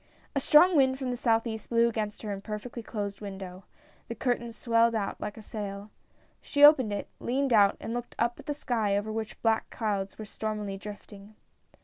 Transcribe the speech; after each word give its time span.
A 0.35 0.39
strong 0.39 0.75
wind 0.75 0.97
from 0.97 1.11
the 1.11 1.15
southeast 1.15 1.69
blew 1.69 1.87
against 1.87 2.23
her 2.23 2.31
imperfectly 2.31 2.81
closed 2.81 3.21
window; 3.21 3.65
the 4.07 4.15
curtains 4.15 4.55
swelled 4.55 4.95
out 4.95 5.21
like 5.21 5.37
a 5.37 5.43
sail. 5.43 5.91
She 6.41 6.63
opened 6.63 6.91
it, 6.91 7.07
leaned 7.19 7.53
out 7.53 7.77
and 7.79 7.93
looked 7.93 8.15
up 8.17 8.39
at 8.39 8.47
the 8.47 8.53
sky, 8.55 8.97
over 8.97 9.11
which 9.11 9.39
black 9.43 9.69
clouds 9.69 10.17
were 10.17 10.25
stormily 10.25 10.75
drifting. 10.75 11.35